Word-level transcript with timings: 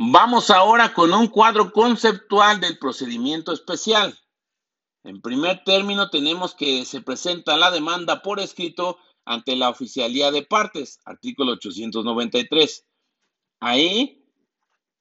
Vamos 0.00 0.50
ahora 0.50 0.94
con 0.94 1.12
un 1.12 1.26
cuadro 1.26 1.72
conceptual 1.72 2.60
del 2.60 2.78
procedimiento 2.78 3.52
especial. 3.52 4.16
En 5.02 5.20
primer 5.20 5.64
término, 5.64 6.08
tenemos 6.08 6.54
que 6.54 6.84
se 6.84 7.00
presenta 7.00 7.56
la 7.56 7.72
demanda 7.72 8.22
por 8.22 8.38
escrito 8.38 8.98
ante 9.24 9.56
la 9.56 9.68
oficialía 9.68 10.30
de 10.30 10.44
partes, 10.44 11.00
artículo 11.04 11.54
893. 11.54 12.86
Ahí, 13.58 14.24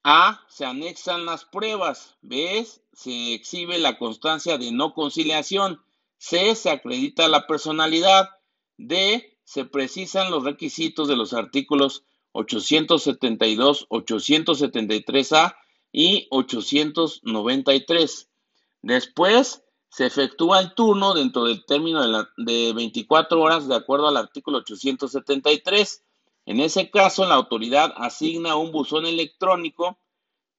A, 0.04 0.44
se 0.50 0.66
anexan 0.66 1.28
las 1.28 1.46
pruebas, 1.46 2.18
B, 2.22 2.68
se 2.92 3.36
exhibe 3.36 3.78
la 3.78 4.00
constancia 4.00 4.58
de 4.58 4.72
no 4.72 4.96
conciliación, 4.96 5.80
C, 6.18 6.56
se 6.56 6.72
acredita 6.72 7.28
la 7.28 7.46
personalidad, 7.46 8.32
D, 8.78 9.38
se 9.44 9.64
precisan 9.64 10.32
los 10.32 10.44
requisitos 10.44 11.08
de 11.08 11.16
los 11.16 11.34
artículos 11.34 12.04
872, 12.38 13.88
873A 13.90 15.56
y 15.92 16.28
893. 16.30 18.30
Después, 18.82 19.64
se 19.90 20.06
efectúa 20.06 20.60
el 20.60 20.74
turno 20.74 21.14
dentro 21.14 21.46
del 21.46 21.66
término 21.66 22.08
de, 22.08 22.26
de 22.38 22.74
24 22.74 23.42
horas 23.42 23.68
de 23.68 23.76
acuerdo 23.76 24.08
al 24.08 24.18
artículo 24.18 24.60
873. 24.60 26.04
En 26.46 26.60
ese 26.60 26.90
caso, 26.90 27.26
la 27.26 27.36
autoridad 27.36 27.94
asigna 27.98 28.56
un 28.56 28.72
buzón 28.72 29.06
electrónico 29.06 29.98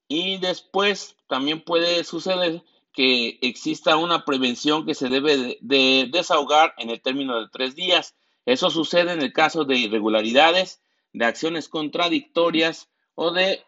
y 0.08 0.38
después 0.38 1.16
también 1.28 1.62
puede 1.62 2.02
suceder 2.04 2.62
que 2.92 3.38
exista 3.42 3.96
una 3.96 4.24
prevención 4.24 4.84
que 4.84 4.94
se 4.94 5.08
debe 5.08 5.58
de, 5.60 6.08
desahogar 6.10 6.74
en 6.78 6.90
el 6.90 7.00
término 7.00 7.40
de 7.40 7.48
tres 7.52 7.76
días. 7.76 8.16
Eso 8.44 8.70
sucede 8.70 9.12
en 9.12 9.22
el 9.22 9.32
caso 9.32 9.64
de 9.64 9.76
irregularidades, 9.76 10.80
de 11.12 11.24
acciones 11.24 11.68
contradictorias 11.68 12.88
o 13.14 13.30
de 13.30 13.64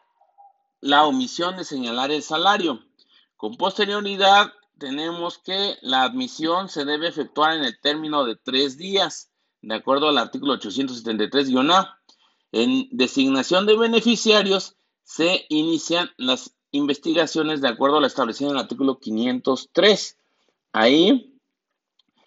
la 0.80 1.04
omisión 1.04 1.56
de 1.56 1.64
señalar 1.64 2.10
el 2.10 2.22
salario. 2.22 2.80
Con 3.36 3.56
posterioridad, 3.56 4.52
tenemos 4.78 5.38
que 5.38 5.76
la 5.82 6.02
admisión 6.02 6.68
se 6.68 6.84
debe 6.84 7.08
efectuar 7.08 7.56
en 7.56 7.64
el 7.64 7.78
término 7.80 8.24
de 8.24 8.36
tres 8.36 8.78
días, 8.78 9.30
de 9.60 9.74
acuerdo 9.74 10.08
al 10.08 10.18
artículo 10.18 10.54
873-A. 10.58 11.98
En 12.52 12.88
designación 12.90 13.66
de 13.66 13.76
beneficiarios 13.76 14.76
se 15.04 15.46
inician 15.48 16.10
las 16.16 16.54
investigaciones 16.72 17.60
de 17.60 17.68
acuerdo 17.68 17.98
a 17.98 18.00
lo 18.00 18.06
establecido 18.06 18.50
en 18.50 18.56
el 18.56 18.62
artículo 18.62 18.98
503. 18.98 20.18
Ahí 20.72 21.38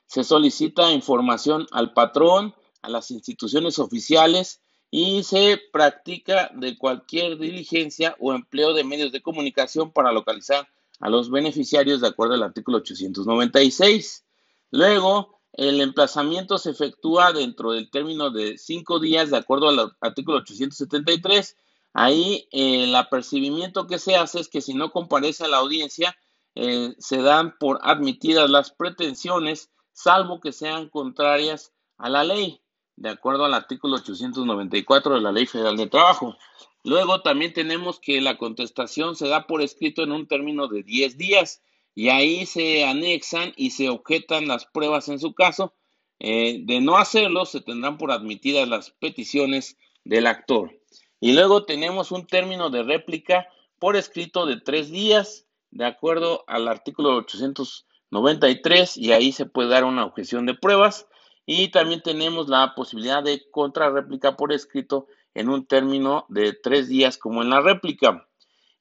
se 0.05 0.23
solicita 0.23 0.91
información 0.91 1.65
al 1.71 1.93
patrón, 1.93 2.53
a 2.81 2.89
las 2.89 3.09
instituciones 3.11 3.79
oficiales 3.79 4.61
y 4.95 5.23
se 5.23 5.59
practica 5.71 6.51
de 6.53 6.77
cualquier 6.77 7.39
diligencia 7.39 8.15
o 8.19 8.31
empleo 8.31 8.75
de 8.75 8.83
medios 8.83 9.11
de 9.11 9.23
comunicación 9.23 9.91
para 9.91 10.11
localizar 10.11 10.67
a 10.99 11.09
los 11.09 11.31
beneficiarios 11.31 11.99
de 11.99 12.09
acuerdo 12.09 12.35
al 12.35 12.43
artículo 12.43 12.77
896. 12.77 14.23
Luego, 14.69 15.39
el 15.53 15.81
emplazamiento 15.81 16.59
se 16.59 16.69
efectúa 16.69 17.33
dentro 17.33 17.71
del 17.71 17.89
término 17.89 18.29
de 18.29 18.59
cinco 18.59 18.99
días 18.99 19.31
de 19.31 19.37
acuerdo 19.37 19.69
al 19.69 19.91
artículo 19.99 20.37
873 20.37 21.57
Ahí 21.93 22.47
eh, 22.51 22.83
el 22.83 22.95
apercibimiento 22.95 23.87
que 23.87 23.97
se 23.97 24.15
hace 24.15 24.41
es 24.41 24.47
que 24.47 24.61
si 24.61 24.75
no 24.75 24.91
comparece 24.91 25.45
a 25.45 25.47
la 25.47 25.57
audiencia, 25.57 26.15
eh, 26.53 26.93
se 26.99 27.17
dan 27.23 27.57
por 27.57 27.79
admitidas 27.81 28.47
las 28.47 28.69
pretensiones, 28.69 29.71
salvo 29.91 30.39
que 30.39 30.51
sean 30.51 30.87
contrarias 30.89 31.73
a 31.97 32.09
la 32.09 32.23
ley, 32.23 32.62
de 32.95 33.09
acuerdo 33.09 33.45
al 33.45 33.53
artículo 33.53 33.95
894 33.97 35.15
de 35.15 35.21
la 35.21 35.31
Ley 35.31 35.45
Federal 35.45 35.77
de 35.77 35.87
Trabajo. 35.87 36.35
Luego 36.83 37.21
también 37.21 37.53
tenemos 37.53 37.99
que 37.99 38.21
la 38.21 38.37
contestación 38.37 39.15
se 39.15 39.27
da 39.27 39.47
por 39.47 39.61
escrito 39.61 40.03
en 40.03 40.11
un 40.11 40.27
término 40.27 40.67
de 40.67 40.83
10 40.83 41.17
días 41.17 41.61
y 41.95 42.09
ahí 42.09 42.45
se 42.45 42.85
anexan 42.85 43.53
y 43.55 43.71
se 43.71 43.89
objetan 43.89 44.47
las 44.47 44.65
pruebas 44.65 45.07
en 45.09 45.19
su 45.19 45.33
caso. 45.33 45.73
Eh, 46.19 46.59
de 46.63 46.81
no 46.81 46.97
hacerlo, 46.97 47.45
se 47.45 47.61
tendrán 47.61 47.97
por 47.97 48.11
admitidas 48.11 48.67
las 48.67 48.91
peticiones 48.91 49.77
del 50.03 50.27
actor. 50.27 50.71
Y 51.19 51.33
luego 51.33 51.65
tenemos 51.65 52.11
un 52.11 52.27
término 52.27 52.69
de 52.69 52.83
réplica 52.83 53.47
por 53.79 53.95
escrito 53.95 54.45
de 54.45 54.59
tres 54.59 54.89
días, 54.91 55.47
de 55.71 55.85
acuerdo 55.85 56.43
al 56.47 56.67
artículo 56.67 57.15
893, 57.15 58.97
y 58.97 59.11
ahí 59.11 59.31
se 59.31 59.45
puede 59.45 59.69
dar 59.69 59.83
una 59.83 60.05
objeción 60.05 60.45
de 60.45 60.53
pruebas. 60.53 61.07
Y 61.45 61.69
también 61.69 62.01
tenemos 62.01 62.47
la 62.47 62.73
posibilidad 62.75 63.23
de 63.23 63.49
contrarréplica 63.51 64.37
por 64.37 64.53
escrito 64.53 65.07
en 65.33 65.49
un 65.49 65.65
término 65.65 66.25
de 66.29 66.53
tres 66.53 66.87
días, 66.87 67.17
como 67.17 67.41
en 67.41 67.49
la 67.49 67.61
réplica. 67.61 68.27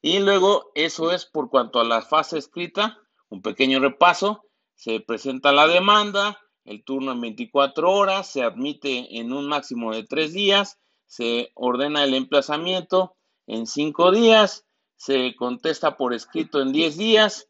Y 0.01 0.19
luego, 0.19 0.71
eso 0.75 1.11
es 1.11 1.25
por 1.25 1.49
cuanto 1.49 1.79
a 1.79 1.83
la 1.83 2.01
fase 2.01 2.37
escrita, 2.37 2.99
un 3.29 3.41
pequeño 3.41 3.79
repaso. 3.79 4.45
Se 4.75 4.99
presenta 4.99 5.51
la 5.51 5.67
demanda, 5.67 6.39
el 6.65 6.83
turno 6.83 7.11
en 7.11 7.21
24 7.21 7.91
horas, 7.91 8.31
se 8.31 8.43
admite 8.43 9.19
en 9.19 9.33
un 9.33 9.47
máximo 9.47 9.93
de 9.93 10.03
tres 10.03 10.33
días 10.33 10.79
se 11.13 11.51
ordena 11.53 12.03
el 12.03 12.15
emplazamiento 12.15 13.15
en 13.45 13.67
cinco 13.67 14.11
días, 14.11 14.65
se 14.95 15.35
contesta 15.35 15.95
por 15.95 16.11
escrito 16.11 16.59
en 16.59 16.73
diez 16.73 16.97
días, 16.97 17.47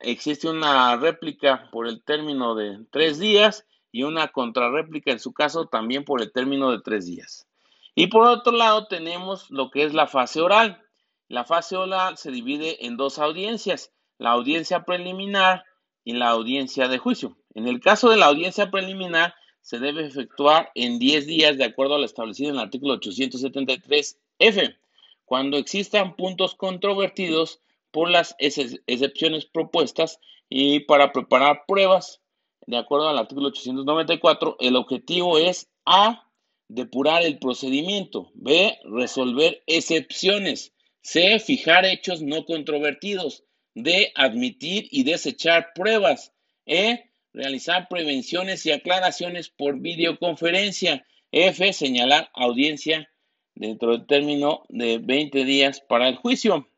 existe 0.00 0.48
una 0.48 0.96
réplica 0.96 1.68
por 1.70 1.86
el 1.86 2.02
término 2.02 2.56
de 2.56 2.84
tres 2.90 3.20
días 3.20 3.66
y 3.94 4.02
una 4.02 4.26
contrarréplica 4.26 5.12
en 5.12 5.20
su 5.20 5.32
caso 5.32 5.66
también 5.66 6.04
por 6.04 6.20
el 6.20 6.32
término 6.32 6.72
de 6.72 6.80
tres 6.80 7.06
días. 7.06 7.46
Y 7.94 8.08
por 8.08 8.26
otro 8.26 8.52
lado 8.52 8.88
tenemos 8.88 9.48
lo 9.52 9.70
que 9.70 9.84
es 9.84 9.94
la 9.94 10.08
fase 10.08 10.40
oral. 10.40 10.82
La 11.28 11.44
fase 11.44 11.76
oral 11.76 12.18
se 12.18 12.32
divide 12.32 12.86
en 12.86 12.96
dos 12.96 13.20
audiencias, 13.20 13.92
la 14.18 14.32
audiencia 14.32 14.84
preliminar 14.84 15.62
y 16.02 16.14
la 16.14 16.30
audiencia 16.30 16.88
de 16.88 16.98
juicio. 16.98 17.36
En 17.54 17.68
el 17.68 17.78
caso 17.78 18.10
de 18.10 18.16
la 18.16 18.26
audiencia 18.26 18.72
preliminar, 18.72 19.36
se 19.60 19.78
debe 19.78 20.04
efectuar 20.04 20.72
en 20.74 20.98
10 20.98 21.28
días 21.28 21.56
de 21.56 21.62
acuerdo 21.62 21.94
a 21.94 21.98
lo 21.98 22.04
establecido 22.04 22.50
en 22.50 22.56
el 22.56 22.62
artículo 22.62 22.98
873F, 22.98 24.76
cuando 25.24 25.56
existan 25.56 26.16
puntos 26.16 26.56
controvertidos 26.56 27.60
por 27.92 28.10
las 28.10 28.34
excepciones 28.38 29.46
propuestas 29.46 30.18
y 30.48 30.80
para 30.80 31.12
preparar 31.12 31.62
pruebas 31.68 32.23
de 32.66 32.76
acuerdo 32.76 33.08
al 33.08 33.18
artículo 33.18 33.48
894, 33.48 34.56
el 34.60 34.76
objetivo 34.76 35.38
es 35.38 35.68
A, 35.84 36.30
depurar 36.68 37.22
el 37.22 37.38
procedimiento, 37.38 38.30
B, 38.34 38.78
resolver 38.84 39.62
excepciones, 39.66 40.72
C, 41.02 41.38
fijar 41.38 41.84
hechos 41.84 42.22
no 42.22 42.44
controvertidos, 42.44 43.44
D, 43.74 44.12
admitir 44.14 44.88
y 44.90 45.04
desechar 45.04 45.72
pruebas, 45.74 46.32
E, 46.66 47.10
realizar 47.34 47.88
prevenciones 47.88 48.64
y 48.64 48.72
aclaraciones 48.72 49.50
por 49.50 49.80
videoconferencia. 49.80 51.04
F, 51.32 51.72
señalar 51.72 52.30
audiencia 52.32 53.10
dentro 53.56 53.90
del 53.90 54.06
término 54.06 54.62
de 54.68 54.98
20 54.98 55.44
días 55.44 55.80
para 55.80 56.08
el 56.08 56.16
juicio. 56.16 56.68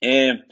Eh, 0.00 0.42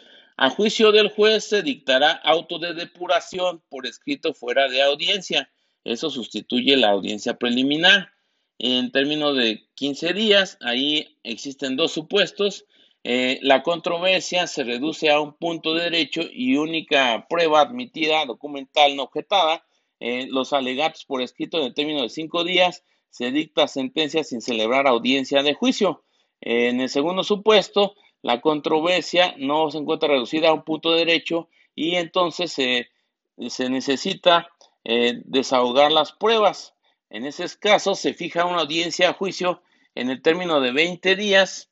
a 0.40 0.50
juicio 0.50 0.92
del 0.92 1.08
juez 1.08 1.42
se 1.42 1.62
dictará 1.62 2.12
auto 2.12 2.60
de 2.60 2.72
depuración 2.72 3.60
por 3.68 3.88
escrito 3.88 4.34
fuera 4.34 4.68
de 4.68 4.80
audiencia. 4.80 5.50
Eso 5.82 6.10
sustituye 6.10 6.76
la 6.76 6.90
audiencia 6.90 7.34
preliminar. 7.34 8.12
En 8.60 8.92
términos 8.92 9.36
de 9.36 9.66
15 9.74 10.12
días, 10.12 10.56
ahí 10.60 11.18
existen 11.24 11.74
dos 11.74 11.90
supuestos. 11.90 12.66
Eh, 13.02 13.40
la 13.42 13.64
controversia 13.64 14.46
se 14.46 14.62
reduce 14.62 15.10
a 15.10 15.20
un 15.20 15.36
punto 15.36 15.74
de 15.74 15.82
derecho 15.82 16.20
y 16.32 16.56
única 16.56 17.26
prueba 17.28 17.60
admitida, 17.60 18.24
documental 18.24 18.94
no 18.94 19.02
objetada. 19.02 19.66
Eh, 19.98 20.28
los 20.30 20.52
alegatos 20.52 21.04
por 21.04 21.20
escrito 21.20 21.58
en 21.58 21.64
el 21.64 21.74
término 21.74 22.02
de 22.02 22.10
cinco 22.10 22.44
días 22.44 22.84
se 23.10 23.32
dicta 23.32 23.66
sentencia 23.66 24.22
sin 24.22 24.40
celebrar 24.40 24.86
audiencia 24.86 25.42
de 25.42 25.54
juicio. 25.54 26.04
en 26.40 26.80
el 26.80 26.88
segundo 26.88 27.24
supuesto, 27.24 27.96
la 28.22 28.40
controversia 28.40 29.34
no 29.38 29.70
se 29.70 29.78
encuentra 29.78 30.08
reducida 30.08 30.48
a 30.48 30.54
un 30.54 30.64
punto 30.64 30.92
de 30.92 31.04
derecho 31.04 31.48
y 31.74 31.94
entonces 31.94 32.52
se 32.52 33.70
necesita 33.70 34.48
eh, 34.84 35.20
desahogar 35.24 35.92
las 35.92 36.12
pruebas. 36.12 36.74
En 37.10 37.24
ese 37.24 37.46
caso, 37.58 37.94
se 37.94 38.14
fija 38.14 38.44
una 38.44 38.60
audiencia 38.60 39.10
a 39.10 39.14
juicio 39.14 39.62
en 39.94 40.10
el 40.10 40.20
término 40.20 40.60
de 40.60 40.72
20 40.72 41.16
días 41.16 41.68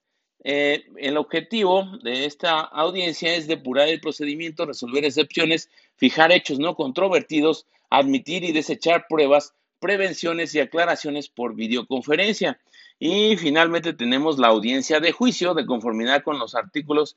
eh, 0.49 0.85
el 0.99 1.17
objetivo 1.17 1.99
de 2.05 2.25
esta 2.25 2.61
audiencia 2.61 3.35
es 3.35 3.49
depurar 3.49 3.89
el 3.89 4.01
procedimiento, 4.01 4.65
resolver 4.65 5.05
excepciones, 5.05 5.69
fijar 5.97 6.31
hechos 6.31 6.61
no 6.61 6.77
controvertidos, 6.77 7.67
admitir 7.91 8.45
y 8.45 8.53
desechar 8.53 9.07
pruebas, 9.09 9.55
prevenciones 9.81 10.55
y 10.55 10.61
aclaraciones 10.61 11.29
por 11.29 11.57
videoconferencia. 11.57 12.61
Y 12.99 13.37
finalmente 13.37 13.93
tenemos 13.93 14.39
la 14.39 14.49
audiencia 14.49 15.01
de 15.01 15.13
juicio 15.13 15.55
de 15.55 15.67
conformidad 15.67 16.23
con 16.23 16.39
los 16.39 16.55
artículos 16.55 17.17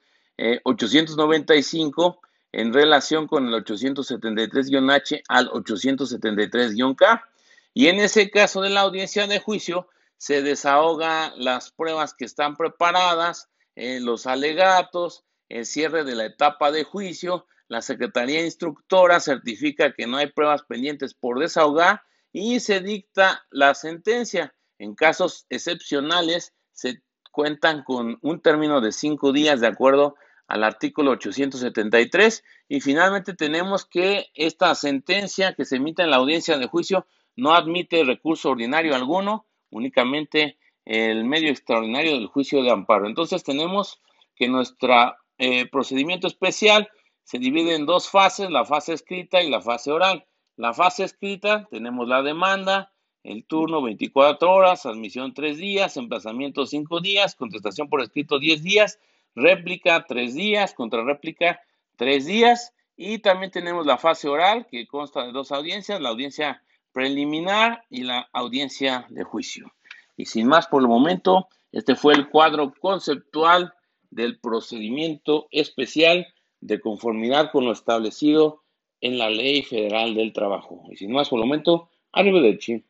895 0.63 2.19
eh, 2.21 2.27
en 2.51 2.73
relación 2.73 3.27
con 3.27 3.47
el 3.47 3.53
873-H 3.63 5.23
al 5.27 5.49
873-K. 5.49 7.29
Y 7.73 7.87
en 7.87 7.99
ese 7.99 8.29
caso 8.29 8.61
de 8.61 8.69
la 8.69 8.81
audiencia 8.81 9.27
de 9.27 9.39
juicio, 9.39 9.87
se 10.17 10.41
desahoga 10.41 11.33
las 11.37 11.71
pruebas 11.71 12.13
que 12.13 12.25
están 12.25 12.57
preparadas, 12.57 13.49
eh, 13.75 13.99
los 14.01 14.25
alegatos, 14.25 15.23
el 15.47 15.65
cierre 15.65 16.03
de 16.03 16.15
la 16.15 16.25
etapa 16.25 16.71
de 16.71 16.83
juicio, 16.83 17.47
la 17.69 17.81
Secretaría 17.81 18.43
Instructora 18.43 19.19
certifica 19.19 19.93
que 19.93 20.07
no 20.07 20.17
hay 20.17 20.27
pruebas 20.27 20.63
pendientes 20.63 21.13
por 21.13 21.39
desahogar 21.39 22.01
y 22.33 22.59
se 22.59 22.81
dicta 22.81 23.45
la 23.49 23.75
sentencia. 23.75 24.53
En 24.79 24.95
casos 24.95 25.45
excepcionales 25.49 26.53
se 26.71 27.03
cuentan 27.31 27.83
con 27.83 28.17
un 28.21 28.41
término 28.41 28.81
de 28.81 28.91
cinco 28.91 29.31
días 29.31 29.59
de 29.61 29.67
acuerdo 29.67 30.15
al 30.47 30.63
artículo 30.63 31.11
873 31.11 32.43
y 32.69 32.81
finalmente 32.81 33.35
tenemos 33.35 33.85
que 33.85 34.27
esta 34.33 34.73
sentencia 34.73 35.53
que 35.53 35.65
se 35.65 35.75
emite 35.75 36.01
en 36.01 36.09
la 36.09 36.17
audiencia 36.17 36.57
de 36.57 36.67
juicio 36.67 37.05
no 37.35 37.53
admite 37.53 38.03
recurso 38.03 38.49
ordinario 38.49 38.95
alguno, 38.95 39.45
únicamente 39.69 40.57
el 40.85 41.23
medio 41.25 41.49
extraordinario 41.51 42.13
del 42.13 42.27
juicio 42.27 42.63
de 42.63 42.71
amparo. 42.71 43.07
Entonces 43.07 43.43
tenemos 43.43 44.01
que 44.35 44.47
nuestro 44.47 45.15
eh, 45.37 45.67
procedimiento 45.67 46.25
especial 46.25 46.89
se 47.23 47.37
divide 47.37 47.75
en 47.75 47.85
dos 47.85 48.09
fases, 48.09 48.49
la 48.49 48.65
fase 48.65 48.93
escrita 48.93 49.43
y 49.43 49.49
la 49.49 49.61
fase 49.61 49.91
oral. 49.91 50.25
La 50.55 50.73
fase 50.73 51.03
escrita 51.03 51.67
tenemos 51.69 52.07
la 52.07 52.23
demanda, 52.23 52.91
el 53.29 53.45
turno 53.45 53.81
24 53.83 54.51
horas, 54.51 54.87
admisión 54.87 55.33
3 55.35 55.57
días, 55.57 55.97
emplazamiento 55.97 56.65
5 56.65 56.99
días, 56.99 57.35
contestación 57.35 57.87
por 57.87 58.01
escrito 58.01 58.39
10 58.39 58.63
días, 58.63 58.99
réplica 59.35 60.05
3 60.07 60.33
días, 60.33 60.73
contrarréplica 60.73 61.61
3 61.97 62.25
días 62.25 62.73
y 62.97 63.19
también 63.19 63.51
tenemos 63.51 63.85
la 63.85 63.99
fase 63.99 64.27
oral 64.27 64.65
que 64.69 64.87
consta 64.87 65.25
de 65.25 65.31
dos 65.31 65.51
audiencias, 65.51 66.01
la 66.01 66.09
audiencia 66.09 66.63
preliminar 66.91 67.83
y 67.91 68.01
la 68.01 68.27
audiencia 68.33 69.05
de 69.09 69.23
juicio. 69.23 69.71
Y 70.17 70.25
sin 70.25 70.47
más 70.47 70.67
por 70.67 70.81
el 70.81 70.87
momento, 70.87 71.49
este 71.71 71.95
fue 71.95 72.15
el 72.15 72.29
cuadro 72.29 72.73
conceptual 72.81 73.73
del 74.09 74.39
procedimiento 74.39 75.47
especial 75.51 76.27
de 76.61 76.79
conformidad 76.79 77.51
con 77.51 77.65
lo 77.65 77.71
establecido 77.73 78.63
en 79.01 79.19
la 79.19 79.29
Ley 79.29 79.61
Federal 79.61 80.15
del 80.15 80.33
Trabajo. 80.33 80.83
Y 80.89 80.97
sin 80.97 81.11
más 81.11 81.29
por 81.29 81.39
el 81.39 81.45
momento, 81.45 81.89
arrivederci. 82.11 82.83